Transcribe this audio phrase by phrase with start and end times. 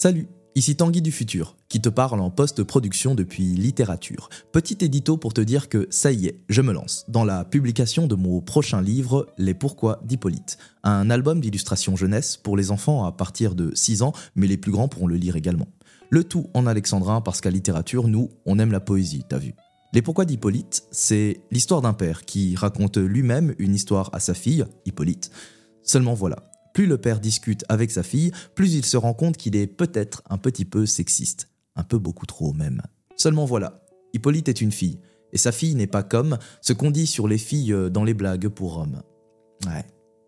[0.00, 4.28] Salut, ici Tanguy du futur, qui te parle en post-production depuis littérature.
[4.52, 8.06] Petit édito pour te dire que ça y est, je me lance dans la publication
[8.06, 13.10] de mon prochain livre, Les Pourquoi d'Hippolyte, un album d'illustration jeunesse pour les enfants à
[13.10, 15.66] partir de 6 ans, mais les plus grands pourront le lire également.
[16.10, 19.54] Le tout en alexandrin parce qu'à littérature, nous, on aime la poésie, t'as vu.
[19.92, 24.64] Les Pourquoi d'Hippolyte, c'est l'histoire d'un père qui raconte lui-même une histoire à sa fille,
[24.86, 25.32] Hippolyte.
[25.82, 26.36] Seulement voilà,
[26.72, 30.22] plus le père discute avec sa fille, plus il se rend compte qu'il est peut-être
[30.28, 31.48] un petit peu sexiste.
[31.76, 32.82] Un peu beaucoup trop même.
[33.16, 34.98] Seulement voilà, Hippolyte est une fille,
[35.32, 38.14] et sa fille n'est pas comme ce qu'on dit sur les filles euh, dans les
[38.14, 39.02] blagues pour hommes.
[39.66, 39.84] Ouais.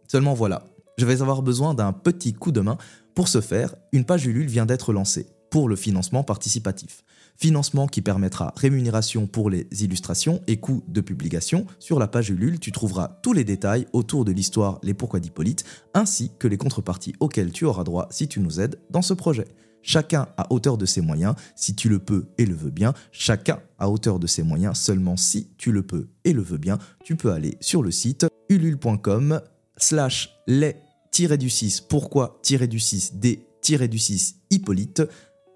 [0.08, 0.64] Seulement voilà,
[0.98, 2.78] je vais avoir besoin d'un petit coup de main.
[3.14, 7.04] Pour ce faire, une page Ulule vient d'être lancée pour le financement participatif.
[7.36, 11.66] Financement qui permettra rémunération pour les illustrations et coûts de publication.
[11.78, 15.64] Sur la page Ulule, tu trouveras tous les détails autour de l'histoire Les Pourquoi d'Hippolyte,
[15.94, 19.46] ainsi que les contreparties auxquelles tu auras droit si tu nous aides dans ce projet.
[19.82, 22.92] Chacun à hauteur de ses moyens, si tu le peux et le veux bien.
[23.12, 26.78] Chacun à hauteur de ses moyens, seulement si tu le peux et le veux bien.
[27.04, 29.40] Tu peux aller sur le site ulule.com
[29.76, 35.02] slash les-du-6 pourquoi-du-6 d-du-6 Hippolyte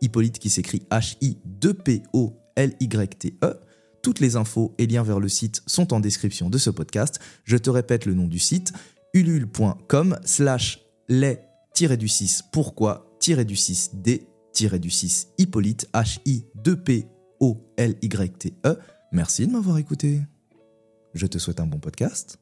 [0.04, 3.60] Hippolyte qui s'écrit H-I-2-P-O-L-Y-T-E.
[4.02, 7.18] Toutes les infos et liens vers le site sont en description de ce podcast.
[7.44, 8.74] Je te répète le nom du site
[9.14, 18.78] ulule.com slash les-du-6 pourquoi-du-6 d-du-6 Hippolyte H-I-2-P-O-L-Y-T-E.
[19.12, 20.20] Merci de m'avoir écouté.
[21.14, 22.38] Je te souhaite un bon podcast.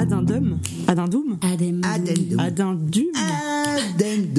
[0.00, 0.58] Adendum.
[0.88, 1.38] Adendum.
[1.42, 2.38] Adendum.
[2.38, 3.12] Addendum.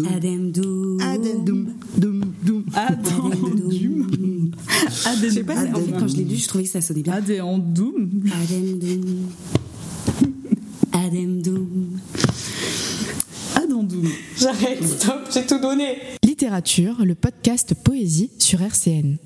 [0.10, 1.00] Ademdum.
[1.00, 1.68] Addendum.
[1.98, 2.66] Dum, dum.
[2.74, 4.52] Adendum.
[5.22, 6.00] Je sais pas, en fait, Adendum.
[6.00, 7.14] quand je l'ai lu, je trouvais que ça sonnait bien.
[7.14, 8.10] Adendum.
[8.42, 9.30] Ademdum.
[10.94, 12.00] Ademdum.
[13.56, 14.08] Adendum.
[14.40, 15.98] J'arrête, stop, j'ai tout donné.
[16.24, 19.18] Littérature, le podcast Poésie sur RCN.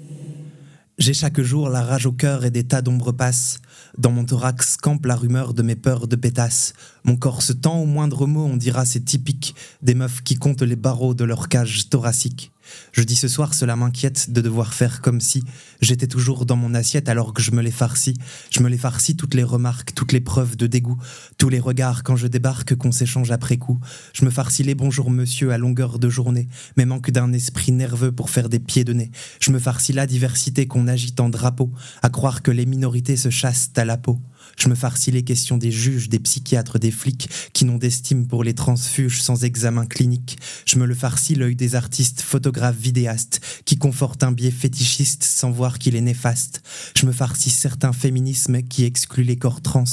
[0.98, 3.60] J'ai chaque jour la rage au cœur et des tas d'ombres passent.
[3.98, 6.74] Dans mon thorax campe la rumeur de mes peurs de pétasse.
[7.06, 10.64] Mon corps se tend au moindre mot, on dira c'est typique des meufs qui comptent
[10.64, 12.52] les barreaux de leur cage thoracique.
[12.92, 15.44] Je dis ce soir, cela m'inquiète de devoir faire comme si
[15.82, 18.16] j'étais toujours dans mon assiette alors que je me les farcis.
[18.50, 20.98] Je me les farcis toutes les remarques, toutes les preuves de dégoût,
[21.38, 23.80] tous les regards quand je débarque qu'on s'échange après coup.
[24.14, 28.12] Je me farcis les bonjours monsieur à longueur de journée, mais manque d'un esprit nerveux
[28.12, 29.12] pour faire des pieds de nez.
[29.40, 31.72] Je me farcis la diversité qu'on agite en drapeau,
[32.02, 34.20] à croire que les minorités se chassent à la peau.
[34.56, 38.44] Je me farcis les questions des juges, des psychiatres, des flics qui n'ont d'estime pour
[38.44, 40.38] les transfuges sans examen clinique.
[40.66, 45.52] Je me le farcis l'œil des artistes, photographes, vidéastes qui confortent un biais fétichiste sans
[45.52, 46.62] voir qu'il est néfaste.
[46.96, 49.84] Je me farcis certains féminismes qui excluent les corps trans,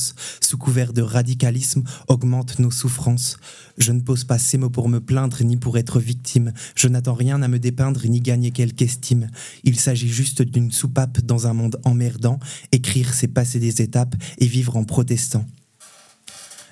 [0.40, 3.36] sous couvert de radicalisme, augmentent nos souffrances.
[3.78, 6.52] Je ne pose pas ces mots pour me plaindre ni pour être victime.
[6.74, 9.28] Je n'attends rien à me dépeindre ni gagner quelque estime.
[9.64, 12.38] Il s'agit juste d'une soupape dans un monde emmerdant.
[12.72, 15.46] Écrire, c'est passer des étapes et vivre en protestant.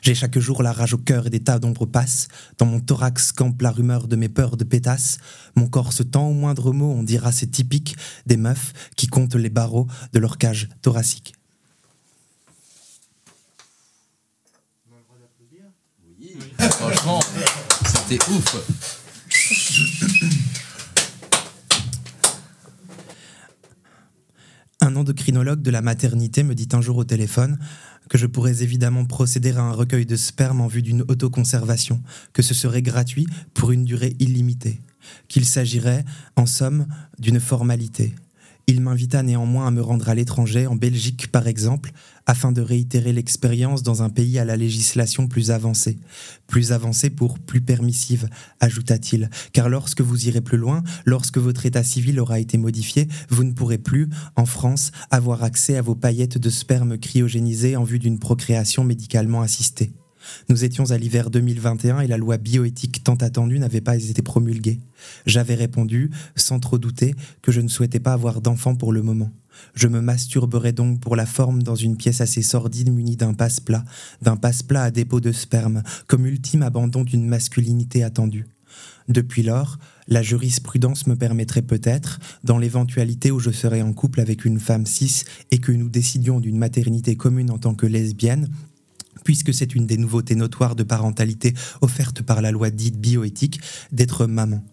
[0.02, 2.28] J'ai chaque jour la rage au cœur et des tas d'ombres passent.
[2.58, 5.18] Dans mon thorax campe la rumeur de mes peurs de pétasse.
[5.56, 7.96] Mon corps se tend au moindre mot, on dira c'est typique
[8.26, 11.34] des meufs qui comptent les barreaux de leur cage thoracique.
[16.68, 17.20] Franchement,
[17.86, 18.56] c'était ouf.
[24.82, 27.58] Un endocrinologue de la maternité me dit un jour au téléphone
[28.10, 32.42] que je pourrais évidemment procéder à un recueil de sperme en vue d'une autoconservation, que
[32.42, 34.80] ce serait gratuit pour une durée illimitée,
[35.28, 36.04] qu'il s'agirait,
[36.36, 36.86] en somme,
[37.18, 38.12] d'une formalité.
[38.70, 41.90] Il m'invita néanmoins à me rendre à l'étranger, en Belgique par exemple,
[42.24, 45.98] afin de réitérer l'expérience dans un pays à la législation plus avancée.
[46.46, 48.28] Plus avancée pour plus permissive,
[48.60, 53.42] ajouta-t-il, car lorsque vous irez plus loin, lorsque votre état civil aura été modifié, vous
[53.42, 57.98] ne pourrez plus, en France, avoir accès à vos paillettes de sperme cryogénisées en vue
[57.98, 59.90] d'une procréation médicalement assistée.
[60.48, 64.80] Nous étions à l'hiver 2021 et la loi bioéthique tant attendue n'avait pas été promulguée.
[65.26, 69.30] J'avais répondu, sans trop douter, que je ne souhaitais pas avoir d'enfant pour le moment.
[69.74, 73.84] Je me masturberais donc pour la forme dans une pièce assez sordide munie d'un passe-plat,
[74.22, 78.46] d'un passe-plat à dépôt de sperme, comme ultime abandon d'une masculinité attendue.
[79.08, 84.44] Depuis lors, la jurisprudence me permettrait peut-être, dans l'éventualité où je serais en couple avec
[84.44, 88.48] une femme cis et que nous décidions d'une maternité commune en tant que lesbienne,
[89.30, 93.60] puisque c'est une des nouveautés notoires de parentalité offerte par la loi dite bioéthique,
[93.92, 94.64] d'être maman.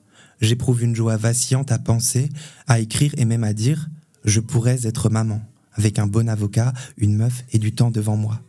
[0.42, 2.30] J'éprouve une joie vacillante à penser,
[2.66, 3.88] à écrire et même à dire
[4.26, 5.44] je pourrais être maman,
[5.74, 8.42] avec un bon avocat, une meuf et du temps devant moi.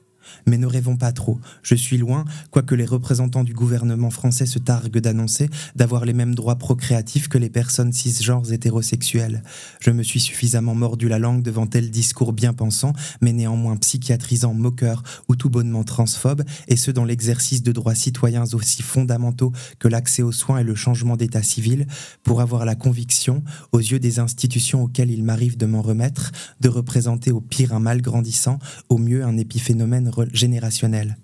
[0.46, 1.38] Mais ne rêvons pas trop.
[1.62, 6.34] Je suis loin, quoique les représentants du gouvernement français se targuent d'annoncer, d'avoir les mêmes
[6.34, 9.42] droits procréatifs que les personnes cisgenres hétérosexuelles.
[9.80, 14.54] Je me suis suffisamment mordu la langue devant tel discours bien pensant, mais néanmoins psychiatrisant,
[14.54, 19.88] moqueur ou tout bonnement transphobe, et ce dans l'exercice de droits citoyens aussi fondamentaux que
[19.88, 21.86] l'accès aux soins et le changement d'état civil,
[22.22, 23.42] pour avoir la conviction,
[23.72, 27.80] aux yeux des institutions auxquelles il m'arrive de m'en remettre, de représenter au pire un
[27.80, 28.58] mal grandissant,
[28.88, 31.16] au mieux un épiphénomène générationnel.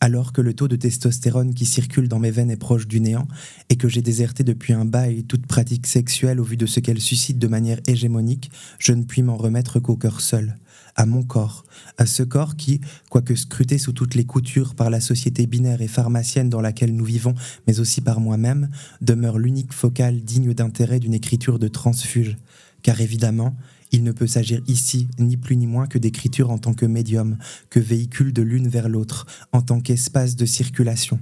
[0.00, 3.28] Alors que le taux de testostérone qui circule dans mes veines est proche du néant,
[3.68, 7.00] et que j'ai déserté depuis un bail toute pratique sexuelle au vu de ce qu'elle
[7.00, 10.56] suscite de manière hégémonique, je ne puis m'en remettre qu'au cœur seul,
[10.96, 11.64] à mon corps,
[11.98, 12.80] à ce corps qui,
[13.10, 17.04] quoique scruté sous toutes les coutures par la société binaire et pharmacienne dans laquelle nous
[17.04, 17.34] vivons,
[17.68, 18.70] mais aussi par moi-même,
[19.00, 22.38] demeure l'unique focale digne d'intérêt d'une écriture de transfuge.
[22.82, 23.54] Car évidemment,
[23.92, 27.36] il ne peut s'agir ici ni plus ni moins que d'écriture en tant que médium,
[27.70, 31.20] que véhicule de l'une vers l'autre, en tant qu'espace de circulation.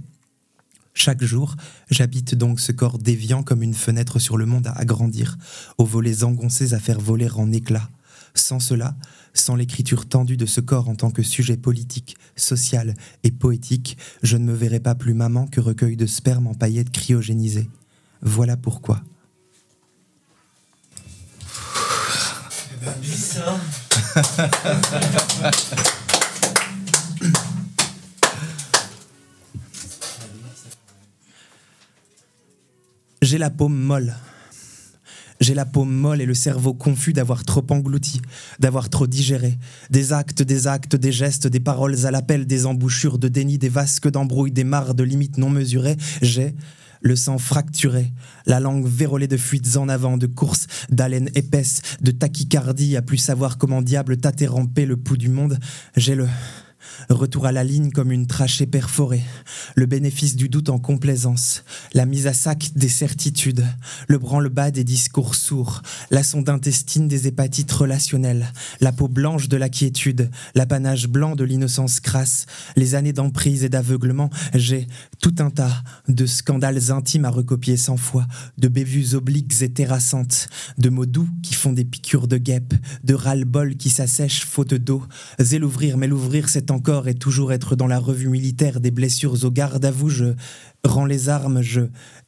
[0.94, 1.56] Chaque jour,
[1.90, 5.38] j'habite donc ce corps déviant comme une fenêtre sur le monde à agrandir,
[5.78, 7.90] aux volets engoncés à faire voler en éclats.
[8.34, 8.96] Sans cela,
[9.34, 14.36] sans l'écriture tendue de ce corps en tant que sujet politique, social et poétique, je
[14.36, 17.68] ne me verrais pas plus maman que recueil de sperme en paillettes cryogénisées.
[18.22, 19.02] Voilà pourquoi.
[33.22, 34.14] J'ai la paume molle.
[35.40, 38.20] J'ai la paume molle et le cerveau confus d'avoir trop englouti,
[38.58, 39.58] d'avoir trop digéré.
[39.90, 43.68] Des actes, des actes, des gestes, des paroles à l'appel, des embouchures de déni, des
[43.68, 45.96] vasques d'embrouille, des mares de limites non mesurées.
[46.22, 46.54] J'ai
[47.00, 48.12] le sang fracturé,
[48.46, 53.18] la langue vérolée de fuites en avant, de courses, d'haleine épaisse, de tachycardie, à plus
[53.18, 55.58] savoir comment diable tâter ramper le pouls du monde.
[55.96, 56.28] J'ai le
[57.08, 59.22] retour à la ligne comme une trachée perforée,
[59.74, 63.64] le bénéfice du doute en complaisance, la mise à sac des certitudes,
[64.08, 69.56] le branle-bas des discours sourds, la sonde intestine des hépatites relationnelles, la peau blanche de
[69.56, 72.46] la quiétude, l'apanage blanc de l'innocence crasse,
[72.76, 74.86] les années d'emprise et d'aveuglement, j'ai
[75.20, 78.26] tout un tas de scandales intimes à recopier cent fois,
[78.58, 80.48] de bévues obliques et terrassantes,
[80.78, 82.74] de mots doux qui font des piqûres de guêpes,
[83.04, 85.02] de ras-le-bol qui s'assèchent faute d'eau.
[85.40, 89.50] Zé l'ouvrir, mais l'ouvrir encore et toujours être dans la revue militaire des blessures au
[89.50, 90.08] garde à vous.
[90.08, 90.34] Je
[90.84, 91.82] rends les armes, je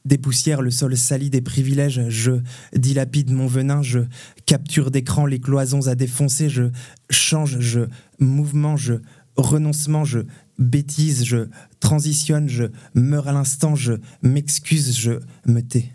[0.05, 2.33] dépoussière le sol sali des privilèges, je
[2.75, 3.99] dilapide mon venin, je
[4.45, 6.69] capture d'écran les cloisons à défoncer, je
[7.09, 7.81] change, je
[8.19, 8.95] mouvement, je
[9.35, 10.19] renoncement, je
[10.59, 11.47] bêtise, je
[11.79, 15.13] transitionne, je meurs à l'instant, je m'excuse, je
[15.45, 15.91] me tais.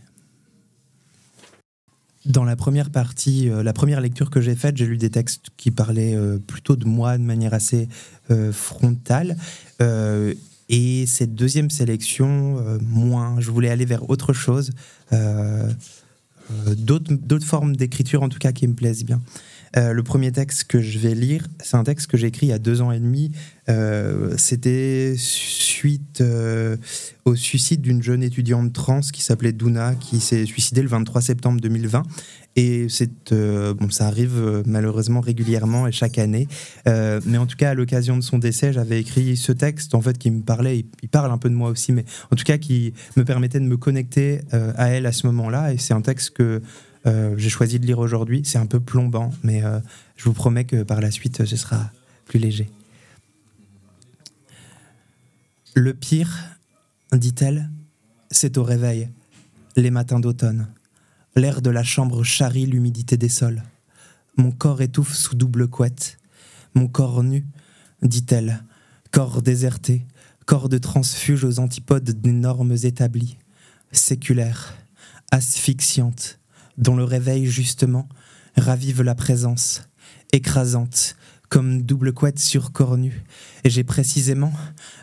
[2.29, 5.47] Dans la première partie, euh, la première lecture que j'ai faite, j'ai lu des textes
[5.57, 7.89] qui parlaient euh, plutôt de moi de manière assez
[8.31, 9.37] euh, frontale.
[10.71, 13.41] Et cette deuxième sélection, moins.
[13.41, 14.73] Je voulais aller vers autre chose.
[16.77, 19.23] d'autres formes d'écriture, en tout cas, qui me plaisent bien.
[19.77, 22.51] Euh, le premier texte que je vais lire, c'est un texte que j'ai écrit il
[22.51, 23.33] y a deux ans et demi.
[23.69, 26.77] Euh, C'était suite euh,
[27.25, 31.61] au suicide d'une jeune étudiante trans qui s'appelait Duna, qui s'est suicidée le 23 septembre
[31.61, 32.03] 2020.
[32.57, 36.49] Et c'est bon, ça arrive malheureusement régulièrement et chaque année.
[36.87, 40.19] Mais en tout cas, à l'occasion de son décès, j'avais écrit ce texte en fait
[40.19, 40.85] qui me parlait.
[41.03, 43.65] Il, parle un peu de moi aussi, mais en tout cas qui me permettait de
[43.65, 45.73] me connecter à elle à ce moment-là.
[45.73, 46.61] Et c'est un texte que
[47.07, 48.43] euh, j'ai choisi de lire aujourd'hui.
[48.45, 49.81] C'est un peu plombant, mais euh,
[50.17, 51.91] je vous promets que par la suite, ce sera
[52.27, 52.71] plus léger.
[55.75, 56.57] Le pire,
[57.13, 57.71] dit-elle,
[58.31, 59.09] c'est au réveil,
[59.77, 60.69] les matins d'automne.
[61.37, 63.63] L'air de la chambre charrie l'humidité des sols.
[64.37, 66.19] Mon corps étouffe sous double couette.
[66.75, 67.47] Mon corps nu,
[68.03, 68.65] dit-elle,
[69.11, 70.05] corps déserté,
[70.47, 73.37] corps de transfuge aux antipodes des normes établies,
[73.93, 74.75] séculaire,
[75.31, 76.38] asphyxiante,
[76.79, 78.09] dont le réveil, justement,
[78.57, 79.83] ravive la présence,
[80.33, 81.17] écrasante,
[81.49, 83.25] comme double couette sur corps nu.
[83.65, 84.53] Et j'ai précisément,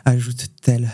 [0.04, 0.90] ajoute-t-elle,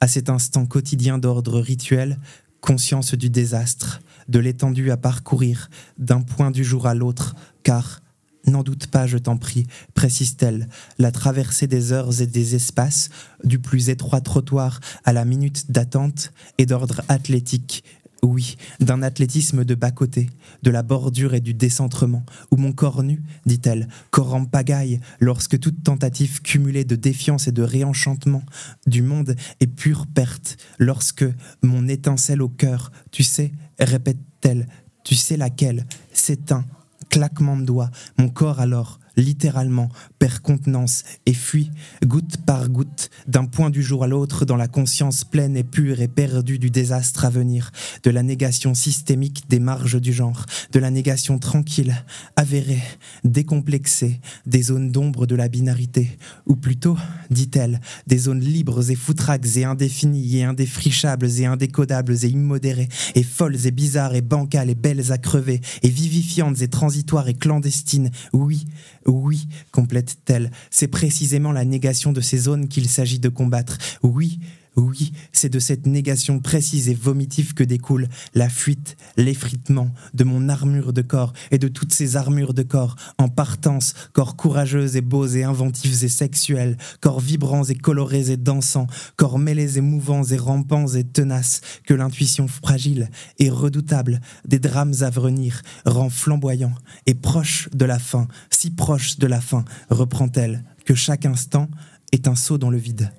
[0.00, 2.18] à cet instant quotidien d'ordre rituel,
[2.60, 8.00] conscience du désastre, de l'étendue à parcourir, d'un point du jour à l'autre, car,
[8.46, 13.10] n'en doute pas, je t'en prie, précise-t-elle, la traversée des heures et des espaces,
[13.44, 17.84] du plus étroit trottoir à la minute d'attente, est d'ordre athlétique,
[18.24, 20.30] oui, d'un athlétisme de bas-côté,
[20.62, 25.58] de la bordure et du décentrement, où mon corps nu, dit-elle, corps en pagaille, lorsque
[25.58, 28.42] toute tentative cumulée de défiance et de réenchantement
[28.86, 31.24] du monde est pure perte, lorsque
[31.62, 34.68] mon étincelle au cœur, tu sais, répète-t-elle,
[35.04, 36.64] tu sais laquelle, s'éteint,
[37.10, 41.70] claquement de doigts, mon corps alors, littéralement, perd contenance et fuit,
[42.04, 46.00] goutte par goutte, d'un point du jour à l'autre, dans la conscience pleine et pure
[46.00, 47.70] et perdue du désastre à venir,
[48.02, 52.04] de la négation systémique des marges du genre, de la négation tranquille,
[52.36, 52.82] avérée,
[53.24, 56.16] décomplexée, des zones d'ombre de la binarité,
[56.46, 56.96] ou plutôt,
[57.30, 63.22] dit-elle, des zones libres et foutraques et indéfinies et indéfrichables et indécodables et immodérées, et
[63.22, 68.10] folles et bizarres et bancales et belles à crever, et vivifiantes et transitoires et clandestines,
[68.32, 68.66] oui,
[69.06, 73.78] oui, complète-t-elle, c'est précisément la négation de ces zones qu'il s'agit de combattre.
[74.02, 74.38] Oui,
[74.76, 80.48] oui, c'est de cette négation précise et vomitive que découle la fuite, l'effritement de mon
[80.48, 85.00] armure de corps et de toutes ces armures de corps en partance, corps courageux et
[85.00, 90.24] beaux et inventifs et sexuels, corps vibrants et colorés et dansants, corps mêlés et mouvants
[90.24, 96.74] et rampants et tenaces, que l'intuition fragile et redoutable des drames à venir rend flamboyant
[97.06, 101.68] et proche de la fin, si proche de la fin, reprend-elle, que chaque instant
[102.12, 103.10] est un saut dans le vide.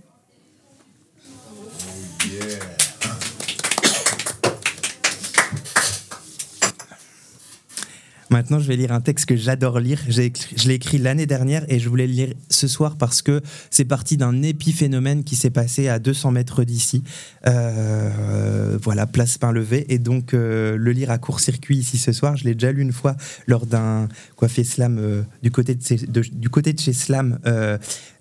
[8.31, 10.01] Maintenant, je vais lire un texte que j'adore lire.
[10.09, 13.39] Je l'ai écrit l'année dernière et je voulais le lire ce soir parce que
[13.69, 17.03] c'est parti d'un épiphénomène qui s'est passé à 200 mètres d'ici.
[17.45, 19.85] Euh, voilà, place pain-levé.
[19.93, 22.93] Et donc, euh, le lire à court-circuit ici ce soir, je l'ai déjà lu une
[22.93, 23.15] fois
[23.45, 27.39] lors d'un coiffé slam euh, du, côté de, chez- Slam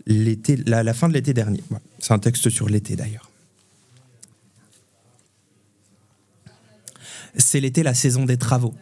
[0.07, 1.63] la, la fin de l'été dernier.
[1.99, 3.31] C'est un texte sur l'été d'ailleurs.
[7.37, 8.75] C'est l'été, la saison des travaux.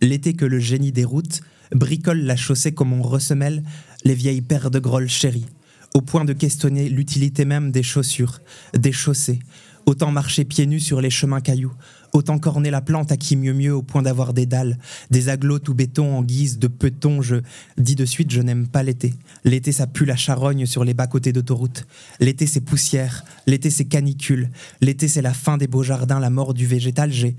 [0.00, 1.42] L'été que le génie déroute,
[1.72, 3.62] bricole la chaussée comme on ressemelle
[4.04, 5.46] les vieilles paires de grolles chéries,
[5.94, 8.40] au point de questionner l'utilité même des chaussures,
[8.74, 9.40] des chaussées.
[9.86, 11.72] Autant marcher pieds nus sur les chemins cailloux,
[12.12, 14.78] autant corner la plante à qui mieux mieux au point d'avoir des dalles,
[15.10, 17.22] des agglos tout béton en guise de peton.
[17.22, 17.36] Je
[17.78, 19.14] dis de suite, je n'aime pas l'été.
[19.44, 21.86] L'été, ça pue la charogne sur les bas-côtés d'autoroute.
[22.20, 23.24] L'été, c'est poussière.
[23.46, 24.50] L'été, c'est canicule.
[24.80, 27.10] L'été, c'est la fin des beaux jardins, la mort du végétal.
[27.10, 27.36] J'ai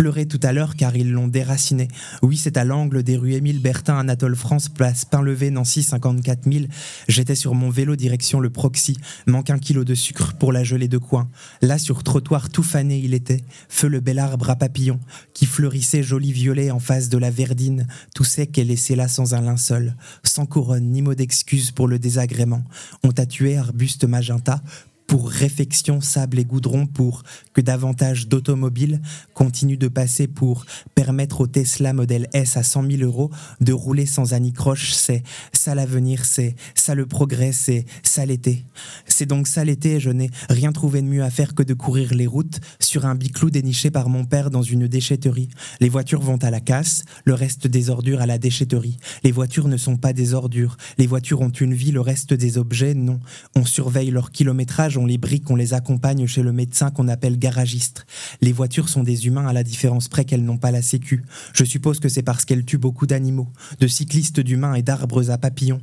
[0.00, 1.86] pleuré tout à l'heure car ils l'ont déraciné.
[2.22, 6.64] Oui, c'est à l'angle des rues Émile Bertin, Anatole France, place Pain-Levé, Nancy, 54 000.
[7.06, 10.88] J'étais sur mon vélo direction le Proxy, manque un kilo de sucre pour la gelée
[10.88, 11.28] de coin.
[11.60, 15.00] Là, sur trottoir tout fané, il était, feu le bel arbre à papillons,
[15.34, 19.34] qui fleurissait joli violet en face de la verdine, tout sec et laissé là sans
[19.34, 22.64] un linceul, sans couronne ni mot d'excuse pour le désagrément.
[23.04, 24.62] On t'a tué, arbuste magenta,
[25.10, 29.02] pour réfection, sable et goudron, pour que davantage d'automobiles
[29.34, 30.64] continuent de passer pour
[30.94, 33.28] permettre au Tesla modèle S à 100 000 euros
[33.60, 38.64] de rouler sans anicroche, c'est ça l'avenir, c'est ça le progrès, c'est ça l'été.
[39.04, 41.74] C'est donc ça l'été et je n'ai rien trouvé de mieux à faire que de
[41.74, 45.48] courir les routes sur un biclou déniché par mon père dans une déchetterie.
[45.80, 48.96] Les voitures vont à la casse, le reste des ordures à la déchetterie.
[49.24, 52.58] Les voitures ne sont pas des ordures, les voitures ont une vie, le reste des
[52.58, 53.18] objets, non.
[53.56, 57.38] On surveille leur kilométrage, on les brique, on les accompagne chez le médecin qu'on appelle
[57.38, 58.06] garagiste.
[58.40, 61.24] Les voitures sont des humains à la différence près qu'elles n'ont pas la sécu.
[61.54, 63.48] Je suppose que c'est parce qu'elles tuent beaucoup d'animaux,
[63.80, 65.80] de cyclistes d'humains et d'arbres à papillons.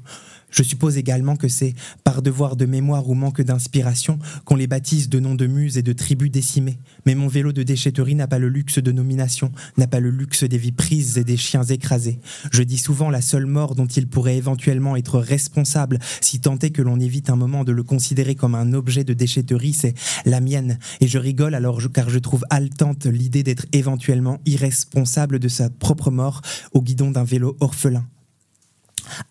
[0.51, 1.73] Je suppose également que c'est
[2.03, 5.83] par devoir de mémoire ou manque d'inspiration qu'on les baptise de noms de muses et
[5.83, 6.79] de tribus décimées.
[7.05, 10.43] Mais mon vélo de déchetterie n'a pas le luxe de nomination, n'a pas le luxe
[10.43, 12.19] des vies prises et des chiens écrasés.
[12.51, 16.81] Je dis souvent la seule mort dont il pourrait éventuellement être responsable, si tant que
[16.81, 19.93] l'on évite un moment de le considérer comme un objet de déchetterie, c'est
[20.25, 20.79] la mienne.
[21.01, 26.09] Et je rigole alors car je trouve haletante l'idée d'être éventuellement irresponsable de sa propre
[26.09, 26.41] mort
[26.73, 28.05] au guidon d'un vélo orphelin.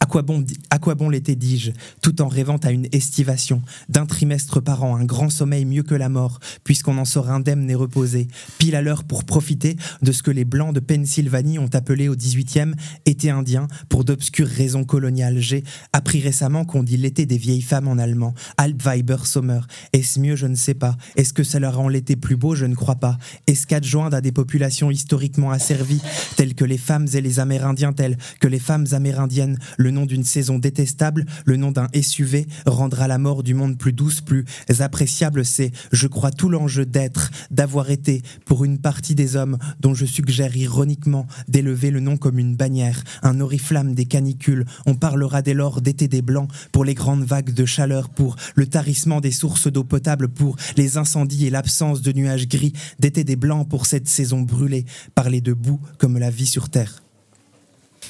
[0.01, 4.07] À quoi bon, à quoi bon l'été, dis-je, tout en rêvant à une estivation, d'un
[4.07, 7.75] trimestre par an, un grand sommeil mieux que la mort, puisqu'on en sort indemne et
[7.75, 8.29] reposé,
[8.59, 12.17] pile à l'heure pour profiter de ce que les Blancs de Pennsylvanie ont appelé au
[12.17, 15.39] 18e été indien pour d'obscures raisons coloniales.
[15.39, 19.61] J'ai appris récemment qu'on dit l'été des vieilles femmes en allemand, Halbweiber Sommer.
[19.93, 20.37] Est-ce mieux?
[20.37, 20.97] Je ne sais pas.
[21.17, 22.55] Est-ce que ça leur rend l'été plus beau?
[22.55, 23.19] Je ne crois pas.
[23.47, 26.03] Est-ce qu'adjoindre à des populations historiquement asservies,
[26.37, 30.25] telles que les femmes et les Amérindiens, telles que les femmes amérindiennes, le nom d'une
[30.25, 34.45] saison détestable, le nom d'un SUV, rendra la mort du monde plus douce, plus
[34.81, 35.45] appréciable.
[35.45, 40.07] C'est, je crois, tout l'enjeu d'être, d'avoir été, pour une partie des hommes dont je
[40.07, 44.65] suggère ironiquement d'élever le nom comme une bannière, un oriflamme des canicules.
[44.87, 48.67] On parlera dès lors d'été des blancs pour les grandes vagues de chaleur, pour le
[48.67, 53.37] tarissement des sources d'eau potable, pour les incendies et l'absence de nuages gris, d'été des
[53.37, 57.06] blancs pour cette saison brûlée, parler de boue comme la vie sur terre.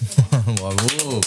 [0.56, 1.20] Bravo.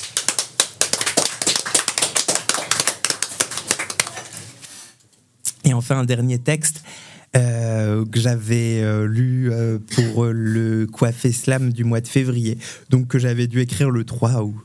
[5.66, 6.84] Et enfin, un dernier texte
[7.36, 12.58] euh, que j'avais euh, lu euh, pour le coiffé slam du mois de février,
[12.90, 14.56] donc que j'avais dû écrire le 3 août.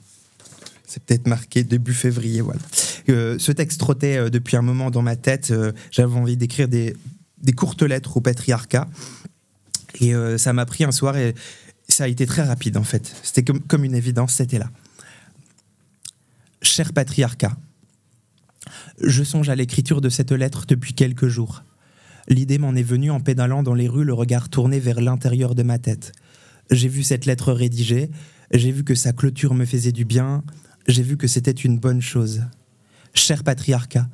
[0.87, 2.61] C'est peut-être marqué début février, voilà.
[3.07, 5.53] Ce texte trottait depuis un moment dans ma tête.
[5.91, 6.95] J'avais envie d'écrire des,
[7.55, 8.87] courtes lettres au patriarcat.
[10.01, 11.17] Et ça m'a pris un soir
[11.89, 13.15] ça a été très rapide en fait.
[13.23, 14.71] C'était comme, une évidence, c'était là.
[16.63, 17.57] Cher patriarcat,
[19.01, 21.63] je songe à l'écriture de cette lettre depuis quelques jours.
[22.29, 25.63] L'idée m'en est venue en pédalant dans les rues, le regard tourné vers l'intérieur de
[25.63, 26.13] ma tête.
[26.71, 28.11] J'ai vu cette lettre rédigée,
[28.51, 30.43] j'ai vu que sa clôture me faisait du bien,
[30.87, 32.45] j'ai vu que c'était une bonne chose.
[33.13, 34.09] Cher patriarcat,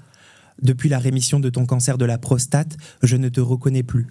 [0.61, 4.09] depuis la rémission de ton cancer de la prostate, je ne te reconnais plus.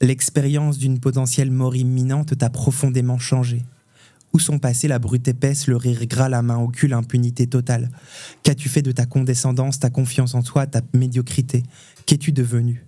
[0.00, 3.64] L'expérience d'une potentielle mort imminente t'a profondément changé.
[4.32, 7.90] Où sont passées la brute épaisse, le rire gras, la main au cul, l'impunité totale?
[8.42, 11.62] Qu'as-tu fait de ta condescendance, ta confiance en toi, ta médiocrité?
[12.06, 12.87] Qu'es-tu devenu?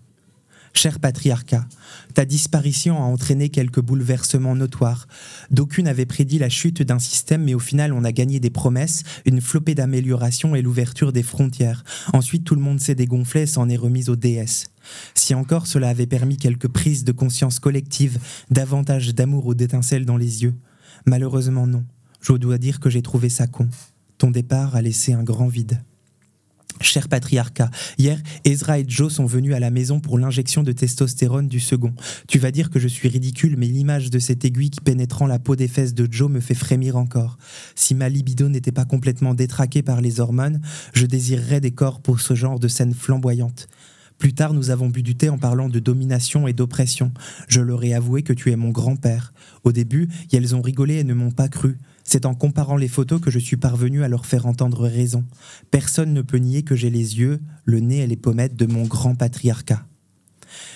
[0.73, 1.67] Cher patriarcat,
[2.15, 5.09] ta disparition a entraîné quelques bouleversements notoires.
[5.51, 9.03] D'aucuns n'avaient prédit la chute d'un système, mais au final, on a gagné des promesses,
[9.27, 11.85] une flopée d'améliorations et l'ouverture des frontières.
[12.13, 14.67] Ensuite, tout le monde s'est dégonflé et s'en est remis aux déesses.
[15.15, 18.19] Si encore cela avait permis quelques prises de conscience collective,
[18.51, 20.55] davantage d'amour ou d'étincelles dans les yeux.
[21.05, 21.85] Malheureusement, non.
[22.21, 23.69] Je dois dire que j'ai trouvé ça con.
[24.19, 25.83] Ton départ a laissé un grand vide.
[26.83, 31.47] Cher patriarcat, hier, Ezra et Joe sont venus à la maison pour l'injection de testostérone
[31.47, 31.93] du second.
[32.27, 35.39] Tu vas dire que je suis ridicule, mais l'image de cette aiguille qui pénétrant la
[35.39, 37.37] peau des fesses de Joe me fait frémir encore.
[37.75, 40.63] Si ma libido n'était pas complètement détraquée par les hormones,
[40.95, 43.69] je désirerais des corps pour ce genre de scène flamboyante.
[44.21, 47.11] Plus tard, nous avons bu du thé en parlant de domination et d'oppression.
[47.49, 49.33] Je leur ai avoué que tu es mon grand-père.
[49.65, 51.79] Au début, elles ont rigolé et ne m'ont pas cru.
[52.05, 55.25] C'est en comparant les photos que je suis parvenu à leur faire entendre raison.
[55.71, 58.85] Personne ne peut nier que j'ai les yeux, le nez et les pommettes de mon
[58.85, 59.87] grand patriarcat.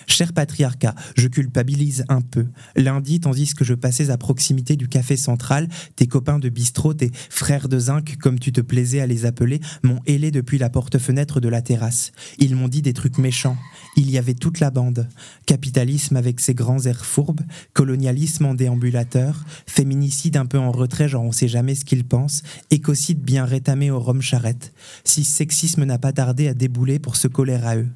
[0.06, 2.46] Cher patriarcat, je culpabilise un peu.
[2.76, 7.10] Lundi, tandis que je passais à proximité du café central, tes copains de bistrot, tes
[7.30, 11.40] frères de zinc, comme tu te plaisais à les appeler, m'ont hélé depuis la porte-fenêtre
[11.40, 12.12] de la terrasse.
[12.38, 13.56] Ils m'ont dit des trucs méchants.
[13.96, 15.08] Il y avait toute la bande.
[15.46, 21.24] Capitalisme avec ses grands airs fourbes, colonialisme en déambulateur, féminicide un peu en retrait, genre
[21.24, 24.72] on sait jamais ce qu'ils pensent, écocide bien rétamé au rhum charrette.
[25.04, 27.88] Si sexisme n'a pas tardé à débouler pour se coller à eux.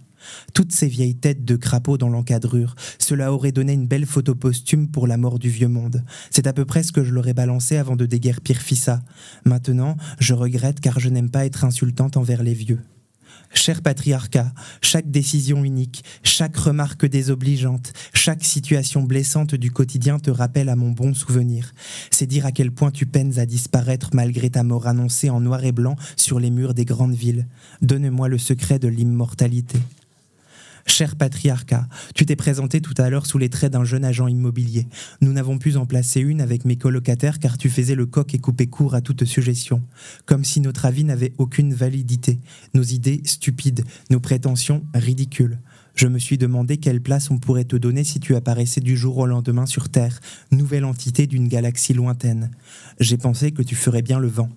[0.54, 4.88] Toutes ces vieilles têtes de crapauds dans l'encadrure, cela aurait donné une belle photo posthume
[4.88, 6.04] pour la mort du vieux monde.
[6.30, 9.02] C'est à peu près ce que je leur ai balancé avant de déguerpir Fissa.
[9.44, 12.80] Maintenant, je regrette car je n'aime pas être insultante envers les vieux.
[13.54, 14.52] Cher patriarcat,
[14.82, 20.90] chaque décision unique, chaque remarque désobligeante, chaque situation blessante du quotidien te rappelle à mon
[20.90, 21.72] bon souvenir.
[22.10, 25.64] C'est dire à quel point tu peines à disparaître malgré ta mort annoncée en noir
[25.64, 27.46] et blanc sur les murs des grandes villes.
[27.80, 29.78] Donne-moi le secret de l'immortalité.
[30.88, 34.88] Cher patriarcat, tu t'es présenté tout à l'heure sous les traits d'un jeune agent immobilier.
[35.20, 38.38] Nous n'avons pu en placer une avec mes colocataires car tu faisais le coq et
[38.38, 39.82] coupais court à toute suggestion.
[40.26, 42.40] Comme si notre avis n'avait aucune validité,
[42.74, 45.60] nos idées stupides, nos prétentions ridicules.
[45.94, 49.18] Je me suis demandé quelle place on pourrait te donner si tu apparaissais du jour
[49.18, 50.18] au lendemain sur Terre,
[50.50, 52.50] nouvelle entité d'une galaxie lointaine.
[52.98, 54.48] J'ai pensé que tu ferais bien le vent.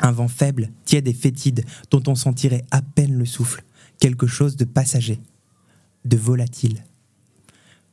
[0.00, 3.62] Un vent faible, tiède et fétide, dont on sentirait à peine le souffle.
[4.00, 5.20] Quelque chose de passager
[6.04, 6.84] de volatile.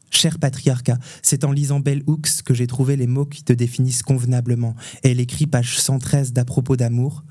[0.10, 4.04] Cher patriarcat, c'est en lisant Bell Hooks que j'ai trouvé les mots qui te définissent
[4.04, 4.76] convenablement.
[5.04, 7.24] Elle écrit page 113 d'à propos d'amour.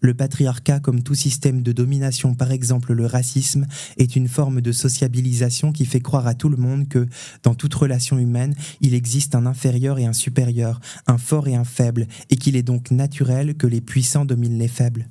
[0.00, 4.70] Le patriarcat, comme tout système de domination, par exemple le racisme, est une forme de
[4.70, 7.08] sociabilisation qui fait croire à tout le monde que,
[7.42, 11.64] dans toute relation humaine, il existe un inférieur et un supérieur, un fort et un
[11.64, 15.08] faible, et qu'il est donc naturel que les puissants dominent les faibles.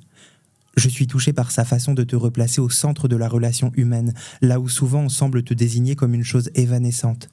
[0.76, 4.14] Je suis touché par sa façon de te replacer au centre de la relation humaine,
[4.40, 7.28] là où souvent on semble te désigner comme une chose évanescente.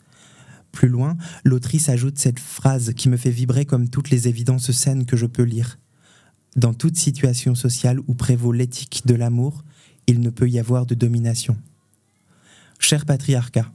[0.72, 5.06] Plus loin, l'autrice ajoute cette phrase qui me fait vibrer comme toutes les évidences saines
[5.06, 5.78] que je peux lire.
[6.56, 9.64] Dans toute situation sociale où prévaut l'éthique de l'amour,
[10.08, 11.58] il ne peut y avoir de domination.
[12.80, 13.72] Cher patriarcat,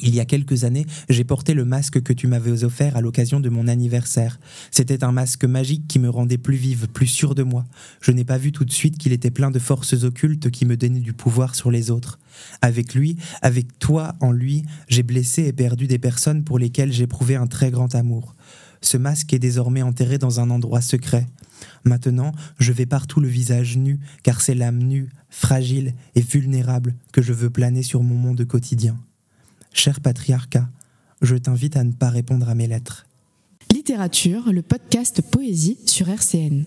[0.00, 3.40] il y a quelques années, j'ai porté le masque que tu m'avais offert à l'occasion
[3.40, 4.40] de mon anniversaire.
[4.70, 7.66] C'était un masque magique qui me rendait plus vive, plus sûre de moi.
[8.00, 10.76] Je n'ai pas vu tout de suite qu'il était plein de forces occultes qui me
[10.76, 12.18] donnaient du pouvoir sur les autres.
[12.62, 17.36] Avec lui, avec toi en lui, j'ai blessé et perdu des personnes pour lesquelles j'éprouvais
[17.36, 18.34] un très grand amour.
[18.80, 21.26] Ce masque est désormais enterré dans un endroit secret.
[21.84, 27.22] Maintenant, je vais partout le visage nu, car c'est l'âme nue, fragile et vulnérable que
[27.22, 28.98] je veux planer sur mon monde quotidien.
[29.72, 30.68] Cher patriarcat,
[31.22, 33.06] je t'invite à ne pas répondre à mes lettres.
[33.70, 36.64] Littérature, le podcast Poésie sur RCN.